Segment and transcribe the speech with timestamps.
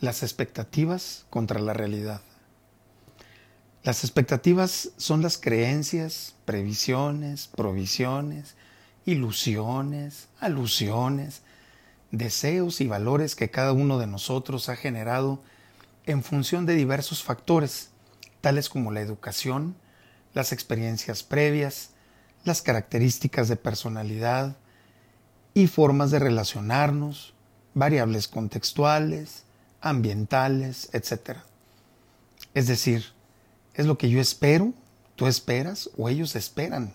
[0.00, 2.20] Las expectativas contra la realidad.
[3.82, 8.54] Las expectativas son las creencias, previsiones, provisiones,
[9.06, 11.42] ilusiones, alusiones,
[12.12, 15.42] deseos y valores que cada uno de nosotros ha generado
[16.06, 17.90] en función de diversos factores,
[18.40, 19.74] tales como la educación,
[20.32, 21.90] las experiencias previas,
[22.44, 24.58] las características de personalidad
[25.54, 27.34] y formas de relacionarnos,
[27.74, 29.47] variables contextuales,
[29.80, 31.38] ambientales, etc.
[32.54, 33.04] Es decir,
[33.74, 34.72] es lo que yo espero,
[35.16, 36.92] tú esperas o ellos esperan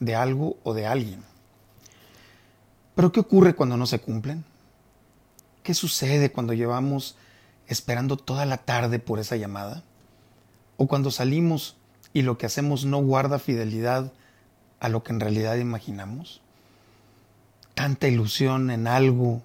[0.00, 1.22] de algo o de alguien.
[2.94, 4.44] Pero ¿qué ocurre cuando no se cumplen?
[5.62, 7.16] ¿Qué sucede cuando llevamos
[7.66, 9.82] esperando toda la tarde por esa llamada?
[10.76, 11.76] ¿O cuando salimos
[12.12, 14.12] y lo que hacemos no guarda fidelidad
[14.80, 16.40] a lo que en realidad imaginamos?
[17.74, 19.42] Tanta ilusión en algo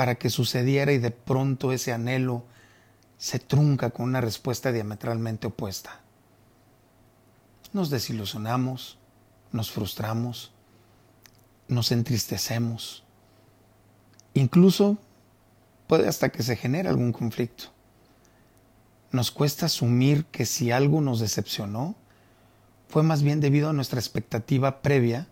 [0.00, 2.42] para que sucediera y de pronto ese anhelo
[3.18, 6.00] se trunca con una respuesta diametralmente opuesta.
[7.74, 8.96] Nos desilusionamos,
[9.52, 10.52] nos frustramos,
[11.68, 13.04] nos entristecemos,
[14.32, 14.96] incluso
[15.86, 17.64] puede hasta que se genere algún conflicto.
[19.12, 21.94] Nos cuesta asumir que si algo nos decepcionó,
[22.88, 25.28] fue más bien debido a nuestra expectativa previa,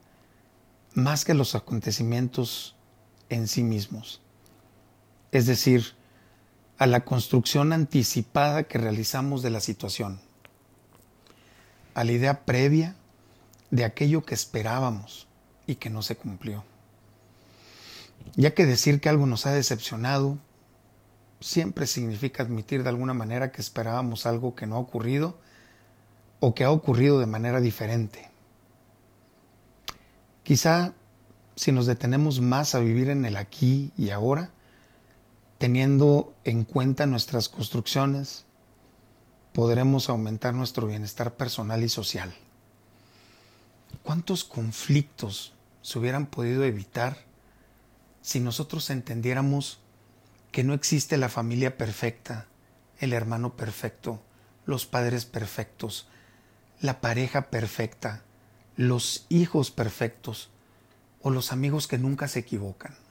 [0.93, 2.77] más que a los acontecimientos
[3.31, 4.21] en sí mismos
[5.33, 5.95] es decir,
[6.79, 10.21] a la construcción anticipada que realizamos de la situación,
[11.95, 12.95] a la idea previa
[13.71, 15.27] de aquello que esperábamos
[15.67, 16.65] y que no se cumplió.
[18.37, 20.39] Ya que decir que algo nos ha decepcionado
[21.41, 25.39] siempre significa admitir de alguna manera que esperábamos algo que no ha ocurrido
[26.41, 28.31] o que ha ocurrido de manera diferente.
[30.43, 30.95] Quizá
[31.57, 34.51] si nos detenemos más a vivir en el aquí y ahora,
[35.59, 38.45] teniendo en cuenta nuestras construcciones,
[39.53, 42.33] podremos aumentar nuestro bienestar personal y social.
[44.05, 45.53] ¿Cuántos conflictos
[45.83, 47.25] se hubieran podido evitar
[48.23, 49.81] si nosotros entendiéramos
[50.53, 52.47] que no existe la familia perfecta,
[53.01, 54.23] el hermano perfecto,
[54.65, 56.07] los padres perfectos,
[56.81, 58.23] la pareja perfecta,
[58.77, 60.51] los hijos perfectos
[61.21, 63.08] o los amigos que nunca se equivocan?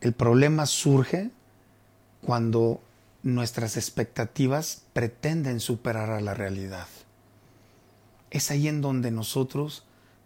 [0.00, 1.30] El problema surge
[2.22, 2.80] cuando
[3.22, 6.86] nuestras expectativas pretenden superar a la realidad.
[8.30, 9.84] Es ahí en donde nosotros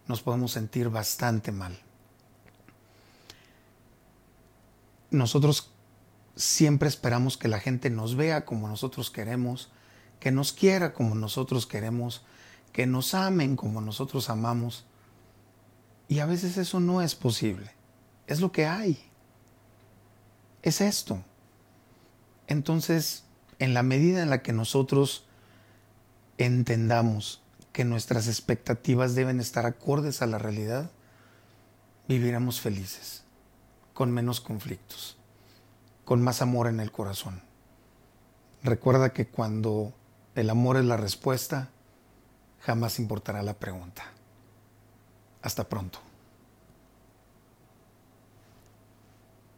[0.08, 1.78] nos podemos sentir bastante mal.
[5.10, 5.70] Nosotros
[6.36, 9.70] siempre esperamos que la gente nos vea como nosotros queremos,
[10.18, 12.22] que nos quiera como nosotros queremos,
[12.72, 14.84] que nos amen como nosotros amamos.
[16.08, 17.70] Y a veces eso no es posible.
[18.26, 19.09] Es lo que hay
[20.62, 21.22] es esto.
[22.46, 23.24] Entonces,
[23.58, 25.24] en la medida en la que nosotros
[26.38, 30.90] entendamos que nuestras expectativas deben estar acordes a la realidad,
[32.08, 33.22] viviremos felices,
[33.94, 35.16] con menos conflictos,
[36.04, 37.42] con más amor en el corazón.
[38.62, 39.92] Recuerda que cuando
[40.34, 41.68] el amor es la respuesta,
[42.60, 44.02] jamás importará la pregunta.
[45.42, 46.00] Hasta pronto.